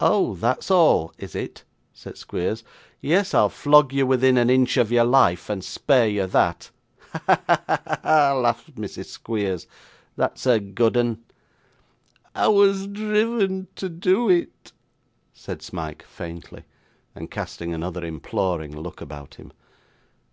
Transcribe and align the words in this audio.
'Oh! 0.00 0.34
that's 0.34 0.68
all, 0.68 1.14
is 1.16 1.36
it?' 1.36 1.62
said 1.92 2.18
Squeers. 2.18 2.64
'Yes, 3.00 3.32
I'll 3.32 3.48
flog 3.48 3.92
you 3.92 4.04
within 4.04 4.36
an 4.36 4.50
inch 4.50 4.76
of 4.76 4.90
your 4.90 5.04
life, 5.04 5.48
and 5.48 5.62
spare 5.62 6.08
you 6.08 6.26
that.' 6.26 6.72
'Ha, 7.12 7.40
ha, 7.46 7.60
ha,' 8.02 8.34
laughed 8.34 8.74
Mrs. 8.74 9.04
Squeers, 9.04 9.68
'that's 10.16 10.44
a 10.46 10.58
good 10.58 10.96
'un!' 10.96 11.22
'I 12.34 12.48
was 12.48 12.88
driven 12.88 13.68
to 13.76 13.88
do 13.88 14.28
it,' 14.28 14.72
said 15.32 15.62
Smike 15.62 16.02
faintly; 16.02 16.64
and 17.14 17.30
casting 17.30 17.72
another 17.72 18.04
imploring 18.04 18.76
look 18.76 19.00
about 19.00 19.36
him. 19.36 19.52